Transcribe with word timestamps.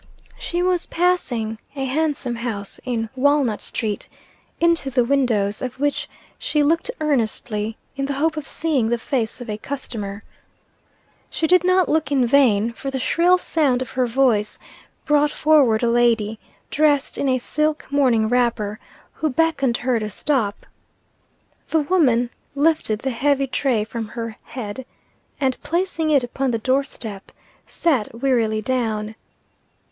She 0.39 0.63
was 0.63 0.87
passing 0.87 1.59
a 1.75 1.85
handsome 1.85 2.37
house 2.37 2.79
in 2.85 3.11
Walnut 3.15 3.61
street, 3.61 4.07
into 4.59 4.89
the 4.89 5.03
windows 5.05 5.61
of 5.61 5.79
which 5.79 6.09
she 6.39 6.63
looked 6.63 6.89
earnestly, 6.99 7.77
in 7.95 8.07
the 8.07 8.13
hope 8.13 8.35
of 8.35 8.47
seeing 8.47 8.89
the 8.89 8.97
face 8.97 9.41
of 9.41 9.47
a 9.47 9.59
customer. 9.59 10.23
She 11.29 11.45
did 11.45 11.63
not 11.63 11.87
look 11.87 12.11
in 12.11 12.25
vain, 12.25 12.73
for 12.73 12.89
the 12.89 12.97
shrill 12.97 13.37
sound 13.37 13.83
of 13.83 13.91
her 13.91 14.07
voice 14.07 14.57
brought 15.05 15.29
forward 15.29 15.83
a 15.83 15.87
lady, 15.87 16.39
dressed 16.71 17.19
in 17.19 17.29
a 17.29 17.37
silk 17.37 17.85
morning 17.91 18.27
wrapper, 18.27 18.79
who 19.13 19.29
beckoned 19.29 19.77
her 19.77 19.99
to 19.99 20.09
stop. 20.09 20.65
The 21.69 21.81
woman 21.81 22.31
lifted 22.55 22.97
the 23.01 23.11
heavy, 23.11 23.45
tray 23.45 23.83
from 23.83 24.07
her 24.07 24.37
bead, 24.55 24.83
and 25.39 25.61
placing 25.61 26.09
it 26.09 26.23
upon 26.23 26.49
the 26.49 26.57
door 26.57 26.83
step, 26.83 27.31
sat 27.67 28.19
wearily 28.19 28.63
down. 28.63 29.13